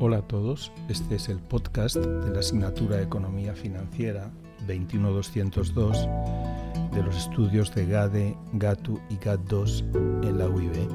[0.00, 4.30] Hola a todos, este es el podcast de la asignatura Economía Financiera
[4.68, 6.08] 21202
[6.94, 10.88] de los estudios de GADE, GATU y GAT2 en la UIB.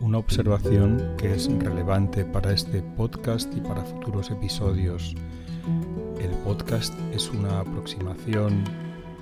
[0.00, 5.14] Una observación que es relevante para este podcast y para futuros episodios.
[6.20, 8.64] El podcast es una aproximación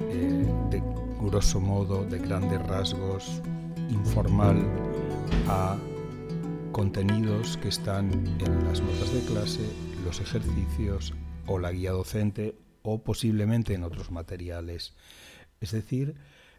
[0.00, 0.82] eh, de
[1.22, 3.40] grosso modo, de grandes rasgos,
[3.88, 4.66] informal
[5.48, 5.76] a
[6.76, 9.66] contenidos que están en las notas de clase,
[10.04, 11.14] los ejercicios
[11.46, 14.92] o la guía docente o posiblemente en otros materiales.
[15.62, 16.16] Es decir,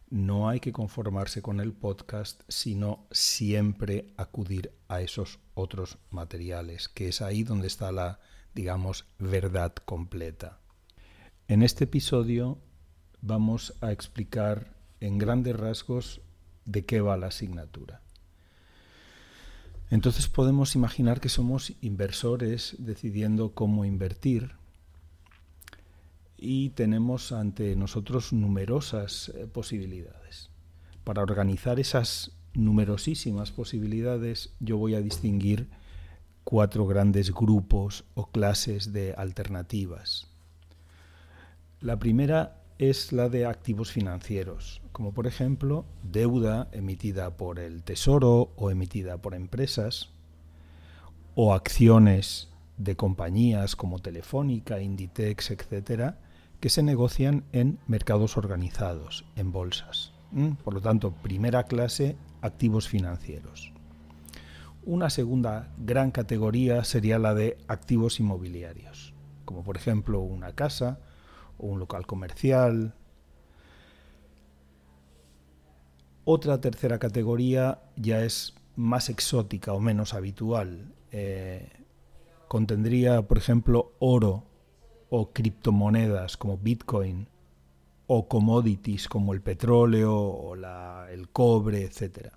[0.10, 7.10] no hay que conformarse con el podcast, sino siempre acudir a esos otros materiales, que
[7.10, 8.20] es ahí donde está la,
[8.55, 10.58] digamos, verdad completa.
[11.48, 12.58] En este episodio
[13.22, 16.22] vamos a explicar en grandes rasgos
[16.66, 18.02] de qué va la asignatura.
[19.90, 24.52] Entonces podemos imaginar que somos inversores decidiendo cómo invertir
[26.38, 30.49] y tenemos ante nosotros numerosas eh, posibilidades.
[31.04, 35.68] Para organizar esas numerosísimas posibilidades yo voy a distinguir
[36.43, 40.27] cuatro grandes grupos o clases de alternativas.
[41.80, 48.52] La primera es la de activos financieros, como por ejemplo deuda emitida por el Tesoro
[48.56, 50.10] o emitida por empresas,
[51.36, 56.20] o acciones de compañías como Telefónica, Inditex, etcétera,
[56.60, 60.14] que se negocian en mercados organizados, en bolsas.
[60.64, 63.72] Por lo tanto, primera clase, activos financieros.
[64.84, 69.14] Una segunda gran categoría sería la de activos inmobiliarios,
[69.46, 71.00] como por ejemplo una casa,
[71.58, 72.94] o un local comercial.
[76.25, 80.94] Otra tercera categoría ya es más exótica o menos habitual.
[81.12, 81.69] Eh,
[82.47, 84.44] contendría, por ejemplo, oro
[85.09, 87.28] o criptomonedas como Bitcoin
[88.08, 92.30] o commodities como el petróleo o el cobre, etc.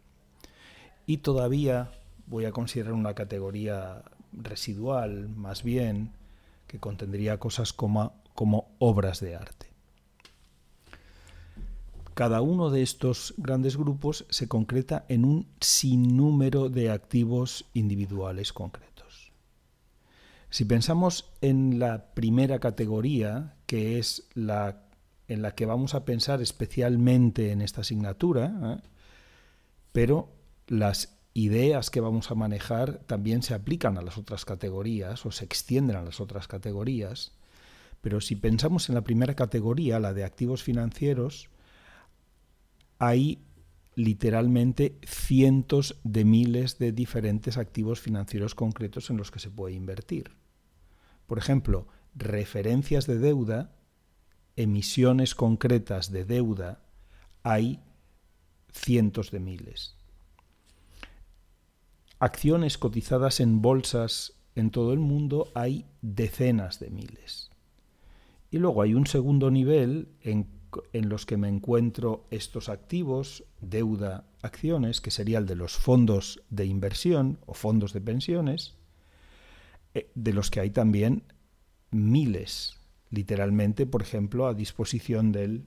[1.07, 1.93] Y todavía
[2.27, 4.03] voy a considerar una categoría
[4.33, 6.13] residual, más bien,
[6.67, 9.67] que contendría cosas como como obras de arte.
[12.15, 19.35] Cada uno de estos grandes grupos se concreta en un sinnúmero de activos individuales concretos.
[20.49, 24.85] Si pensamos en la primera categoría, que es la
[25.29, 28.89] en la que vamos a pensar especialmente en esta asignatura, ¿eh?
[29.93, 30.31] pero
[30.67, 35.45] las ideas que vamos a manejar también se aplican a las otras categorías o se
[35.45, 37.33] extienden a las otras categorías,
[38.01, 41.51] pero si pensamos en la primera categoría, la de activos financieros,
[42.99, 43.43] hay
[43.95, 50.31] literalmente cientos de miles de diferentes activos financieros concretos en los que se puede invertir.
[51.27, 53.73] Por ejemplo, referencias de deuda,
[54.57, 56.83] emisiones concretas de deuda,
[57.43, 57.81] hay
[58.73, 59.97] cientos de miles.
[62.19, 67.50] Acciones cotizadas en bolsas en todo el mundo hay decenas de miles.
[68.51, 70.47] Y luego hay un segundo nivel en,
[70.93, 76.67] los que me encuentro estos activos, deuda, acciones, que sería el de los fondos de
[76.67, 78.75] inversión o fondos de pensiones,
[79.95, 81.23] eh, de los que hay también
[81.91, 82.77] miles,
[83.11, 85.65] literalmente, por ejemplo, a disposición del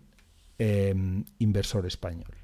[0.57, 2.35] em, inversor español.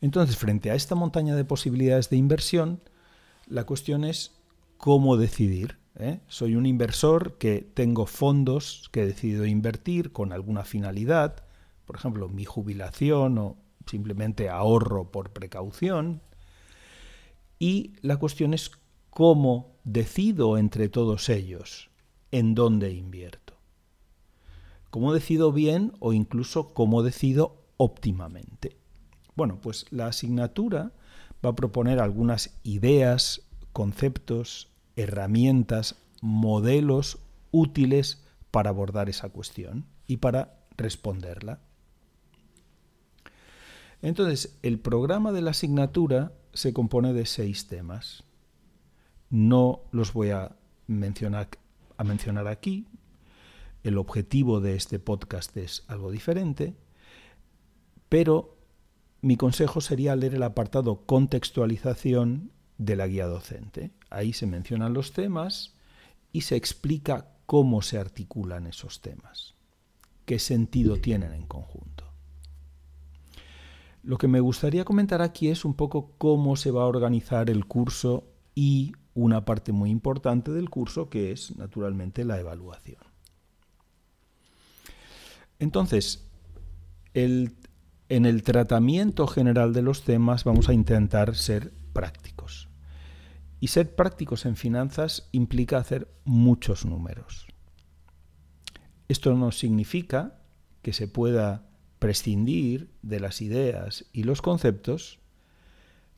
[0.00, 2.80] Entonces, frente a esta montaña de posibilidades de inversión,
[3.46, 4.32] la cuestión es
[4.76, 6.20] cómo decidir ¿eh?
[6.28, 11.44] Soy un inversor que tengo fondos que he decidido invertir con alguna finalidad,
[11.86, 13.56] por ejemplo, mi jubilación o
[13.86, 16.22] simplemente ahorro por precaución.
[17.58, 18.70] Y la cuestión es
[19.10, 21.90] cómo decido entre todos ellos
[22.30, 23.54] en dónde invierto.
[24.90, 28.76] Cómo decido bien o incluso cómo decido óptimamente.
[29.36, 30.92] Bueno, pues la asignatura
[31.44, 33.42] va a proponer algunas ideas,
[33.72, 37.18] conceptos, herramientas, modelos
[37.50, 41.60] útiles para abordar esa cuestión y para responderla.
[44.02, 48.24] Entonces, el programa de la asignatura se compone de seis temas.
[49.30, 50.56] No los voy a
[50.86, 51.48] mencionar,
[51.96, 52.86] a mencionar aquí.
[53.82, 56.74] El objetivo de este podcast es algo diferente,
[58.08, 58.56] pero
[59.20, 63.92] mi consejo sería leer el apartado contextualización de la guía docente.
[64.10, 65.74] Ahí se mencionan los temas
[66.32, 69.54] y se explica cómo se articulan esos temas,
[70.24, 72.04] qué sentido tienen en conjunto.
[74.02, 77.66] Lo que me gustaría comentar aquí es un poco cómo se va a organizar el
[77.66, 78.24] curso
[78.54, 83.02] y una parte muy importante del curso que es naturalmente la evaluación.
[85.58, 86.26] Entonces,
[87.14, 87.56] en
[88.08, 92.68] el tratamiento general de los temas vamos a intentar ser prácticos.
[93.60, 97.46] Y ser prácticos en finanzas implica hacer muchos números.
[99.08, 100.38] Esto no significa
[100.82, 101.66] que se pueda
[101.98, 105.20] prescindir de las ideas y los conceptos.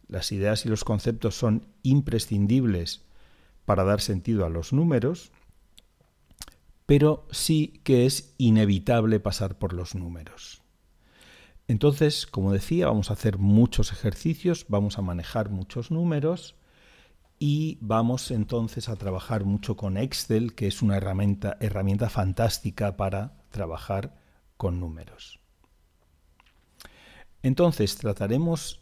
[0.08, 3.02] Las ideas y los conceptos son imprescindibles
[3.64, 5.30] para dar sentido a los números,
[6.86, 10.62] pero sí que es inevitable pasar por los números.
[11.68, 16.54] Entonces, como decía, vamos a hacer muchos ejercicios, vamos a manejar muchos números
[17.38, 23.42] y vamos entonces a trabajar mucho con Excel, que es una herramienta, herramienta fantástica para
[23.50, 24.16] trabajar
[24.56, 25.40] con números.
[27.42, 28.80] Entonces trataremos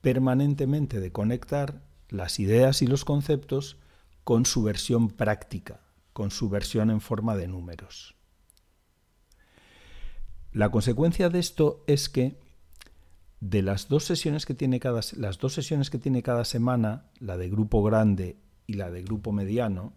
[0.00, 3.76] permanentemente de conectar las ideas y los conceptos
[4.24, 5.80] con su versión práctica,
[6.12, 8.14] con su versión en forma de números.
[10.52, 12.38] La consecuencia de esto es que
[13.40, 17.36] de las dos sesiones que tiene cada, las dos sesiones que tiene cada semana, la
[17.36, 18.36] de grupo grande
[18.66, 19.92] y la de grupo mediano,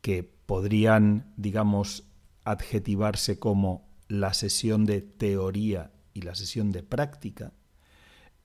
[0.00, 2.04] que podrían, digamos,
[2.44, 7.52] adjetivarse como la sesión de teoría y la sesión de práctica,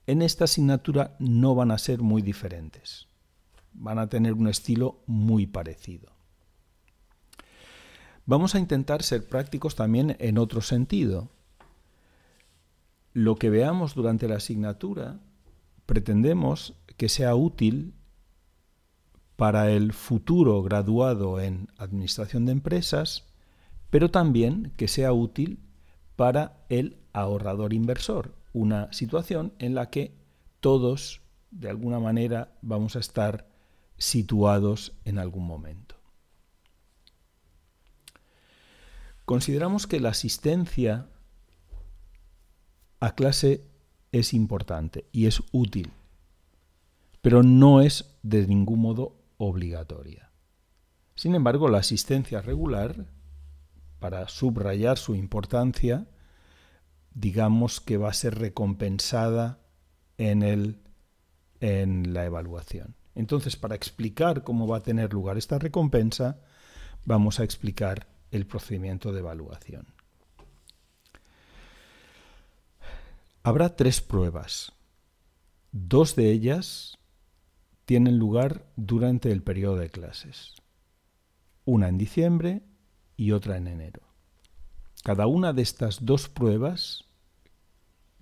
[0.06, 3.08] en esta asignatura no van a ser muy diferentes.
[3.72, 6.15] Van a tener un estilo muy parecido.
[8.28, 11.28] Vamos a intentar ser prácticos también en otro sentido.
[13.12, 15.20] Lo que veamos durante la asignatura
[15.86, 17.94] pretendemos que sea útil
[19.36, 23.24] para el futuro graduado en Administración de Empresas,
[23.90, 25.60] pero también que sea útil
[26.16, 30.16] para el ahorrador inversor, una situación en la que
[30.58, 31.20] todos,
[31.52, 33.46] de alguna manera, vamos a estar
[33.98, 35.95] situados en algún momento.
[39.26, 41.08] Consideramos que la asistencia
[43.00, 43.66] a clase
[44.12, 45.90] es importante y es útil,
[47.22, 50.30] pero no es de ningún modo obligatoria.
[51.16, 53.04] Sin embargo, la asistencia regular,
[53.98, 56.06] para subrayar su importancia,
[57.12, 59.58] digamos que va a ser recompensada
[60.18, 60.78] en, el,
[61.58, 62.94] en la evaluación.
[63.16, 66.38] Entonces, para explicar cómo va a tener lugar esta recompensa,
[67.04, 69.86] vamos a explicar el procedimiento de evaluación.
[73.42, 74.72] Habrá tres pruebas.
[75.70, 76.98] Dos de ellas
[77.84, 80.54] tienen lugar durante el periodo de clases.
[81.64, 82.62] Una en diciembre
[83.16, 84.02] y otra en enero.
[85.04, 87.04] Cada una de estas dos pruebas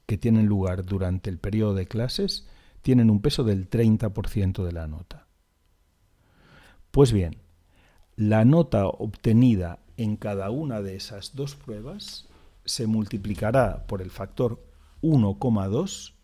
[0.06, 2.46] que tienen lugar durante el periodo de clases
[2.82, 5.26] tienen un peso del 30% de la nota.
[6.90, 7.38] Pues bien,
[8.16, 12.28] la nota obtenida en cada una de esas dos pruebas
[12.64, 14.64] se multiplicará por el factor
[15.02, 16.14] 1,2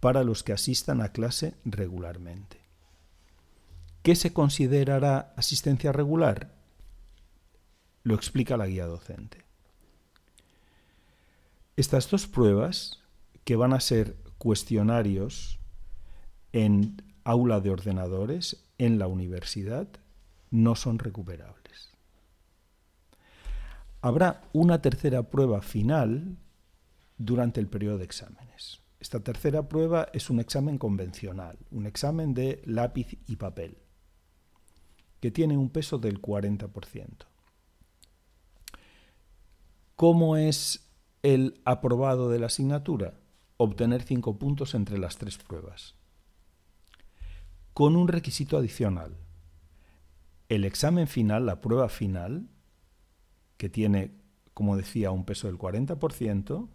[0.00, 2.60] para los que asistan a clase regularmente.
[4.02, 6.52] ¿Qué se considerará asistencia regular?
[8.02, 9.44] Lo explica la guía docente.
[11.76, 13.00] Estas dos pruebas,
[13.44, 15.60] que van a ser cuestionarios
[16.52, 19.88] en aula de ordenadores en la universidad,
[20.50, 21.91] no son recuperables.
[24.02, 26.36] Habrá una tercera prueba final
[27.18, 28.80] durante el periodo de exámenes.
[28.98, 33.78] Esta tercera prueba es un examen convencional, un examen de lápiz y papel,
[35.20, 37.26] que tiene un peso del 40%.
[39.94, 40.90] ¿Cómo es
[41.22, 43.20] el aprobado de la asignatura?
[43.56, 45.94] Obtener cinco puntos entre las tres pruebas.
[47.72, 49.16] Con un requisito adicional.
[50.48, 52.48] El examen final, la prueba final,
[53.56, 54.12] que tiene,
[54.54, 56.68] como decía, un peso del 40%,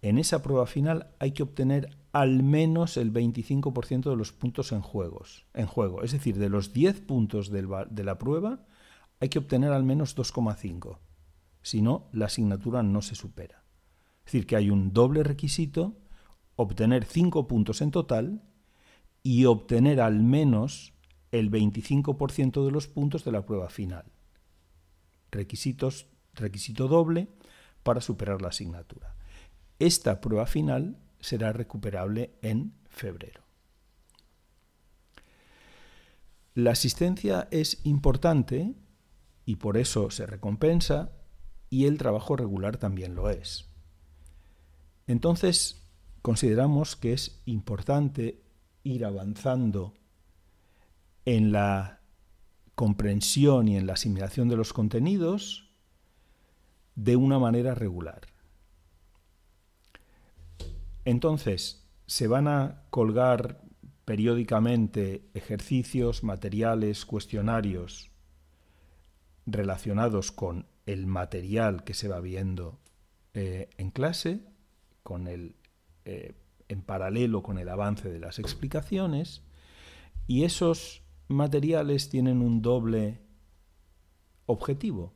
[0.00, 4.80] en esa prueba final hay que obtener al menos el 25% de los puntos en,
[4.80, 6.02] juegos, en juego.
[6.02, 8.64] Es decir, de los 10 puntos de la prueba
[9.20, 10.98] hay que obtener al menos 2,5.
[11.62, 13.64] Si no, la asignatura no se supera.
[14.24, 15.96] Es decir, que hay un doble requisito,
[16.54, 18.42] obtener 5 puntos en total
[19.22, 20.94] y obtener al menos
[21.32, 24.04] el 25% de los puntos de la prueba final
[25.30, 27.28] requisitos, requisito doble
[27.82, 29.14] para superar la asignatura.
[29.78, 33.42] Esta prueba final será recuperable en febrero.
[36.54, 38.74] La asistencia es importante
[39.46, 41.12] y por eso se recompensa
[41.70, 43.68] y el trabajo regular también lo es.
[45.06, 45.86] Entonces,
[46.22, 48.42] consideramos que es importante
[48.82, 49.94] ir avanzando
[51.24, 51.97] en la
[52.78, 55.68] comprensión y en la asimilación de los contenidos
[56.94, 58.20] de una manera regular.
[61.04, 63.62] Entonces, se van a colgar
[64.04, 68.12] periódicamente ejercicios, materiales, cuestionarios
[69.44, 72.78] relacionados con el material que se va viendo
[73.34, 74.38] eh, en clase,
[75.02, 75.56] con el,
[76.04, 76.36] eh,
[76.68, 79.42] en paralelo con el avance de las explicaciones,
[80.28, 83.20] y esos materiales tienen un doble
[84.46, 85.12] objetivo.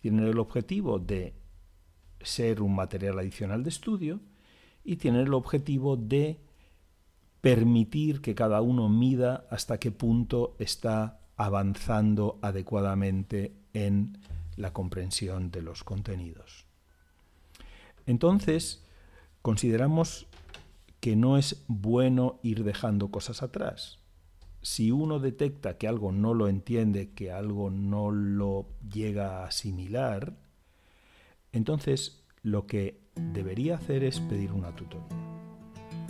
[0.00, 1.34] Tienen el objetivo de
[2.20, 4.20] ser un material adicional de estudio
[4.84, 6.40] y tienen el objetivo de
[7.40, 14.18] permitir que cada uno mida hasta qué punto está avanzando adecuadamente en
[14.56, 16.66] la comprensión de los contenidos.
[18.06, 18.84] Entonces,
[19.42, 20.26] consideramos
[21.00, 24.01] que no es bueno ir dejando cosas atrás.
[24.62, 30.34] Si uno detecta que algo no lo entiende, que algo no lo llega a asimilar,
[31.52, 35.08] entonces lo que debería hacer es pedir una tutoría.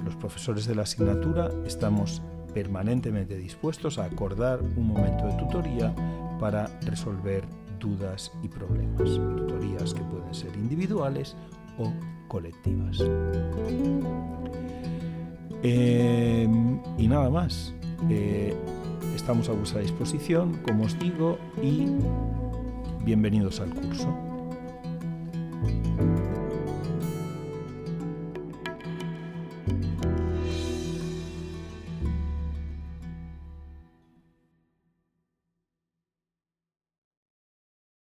[0.04, 2.20] Los profesores de la asignatura estamos
[2.52, 5.94] permanentemente dispuestos a acordar un momento de tutoría
[6.38, 7.44] para resolver
[7.80, 9.08] dudas y problemas.
[9.36, 11.36] Tutorías que pueden ser individuales
[11.78, 11.92] o
[12.28, 12.98] colectivas.
[15.62, 17.74] Em, y nada más.
[18.10, 18.54] Eh,
[19.14, 21.86] estamos a vuestra disposición, como os digo, y
[23.04, 24.08] bienvenidos al curso.